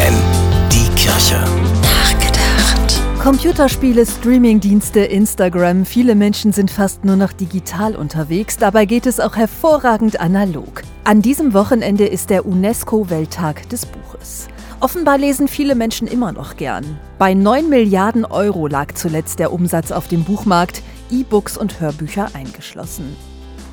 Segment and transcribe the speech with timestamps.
[0.00, 0.14] FFN,
[0.72, 1.36] die Kirche.
[1.82, 3.20] Nachgedacht.
[3.22, 5.84] Computerspiele, Streamingdienste, Instagram.
[5.84, 8.56] Viele Menschen sind fast nur noch digital unterwegs.
[8.56, 10.82] Dabei geht es auch hervorragend analog.
[11.04, 14.48] An diesem Wochenende ist der UNESCO-Welttag des Buches.
[14.80, 16.98] Offenbar lesen viele Menschen immer noch gern.
[17.18, 23.16] Bei 9 Milliarden Euro lag zuletzt der Umsatz auf dem Buchmarkt, E-Books und Hörbücher eingeschlossen.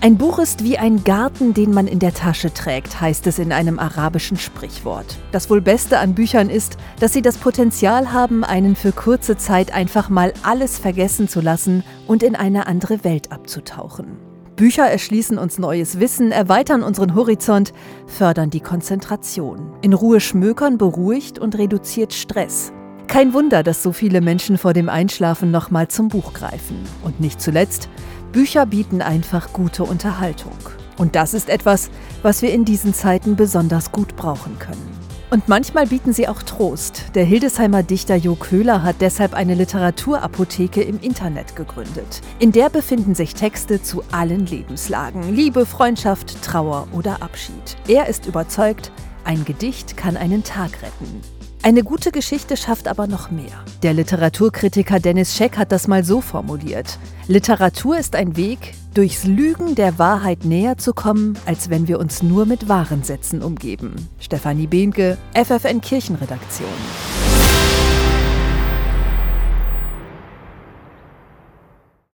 [0.07, 3.51] Ein Buch ist wie ein Garten, den man in der Tasche trägt, heißt es in
[3.51, 5.17] einem arabischen Sprichwort.
[5.33, 9.73] Das wohl Beste an Büchern ist, dass sie das Potenzial haben, einen für kurze Zeit
[9.73, 14.15] einfach mal alles vergessen zu lassen und in eine andere Welt abzutauchen.
[14.55, 17.73] Bücher erschließen uns neues Wissen, erweitern unseren Horizont,
[18.05, 19.73] fördern die Konzentration.
[19.81, 22.71] In Ruhe schmökern beruhigt und reduziert Stress.
[23.07, 26.77] Kein Wunder, dass so viele Menschen vor dem Einschlafen nochmal zum Buch greifen.
[27.03, 27.89] Und nicht zuletzt,
[28.31, 30.57] Bücher bieten einfach gute Unterhaltung.
[30.97, 31.89] Und das ist etwas,
[32.21, 34.97] was wir in diesen Zeiten besonders gut brauchen können.
[35.29, 37.11] Und manchmal bieten sie auch Trost.
[37.13, 42.21] Der Hildesheimer Dichter Jo Köhler hat deshalb eine Literaturapotheke im Internet gegründet.
[42.39, 45.35] In der befinden sich Texte zu allen Lebenslagen.
[45.35, 47.75] Liebe, Freundschaft, Trauer oder Abschied.
[47.89, 48.91] Er ist überzeugt,
[49.25, 51.36] ein Gedicht kann einen Tag retten.
[51.67, 53.65] Eine gute Geschichte schafft aber noch mehr.
[53.83, 56.97] Der Literaturkritiker Dennis Scheck hat das mal so formuliert.
[57.27, 62.23] Literatur ist ein Weg, durchs Lügen der Wahrheit näher zu kommen, als wenn wir uns
[62.23, 64.07] nur mit wahren Sätzen umgeben.
[64.17, 66.69] Stefanie Behnke, FFN Kirchenredaktion.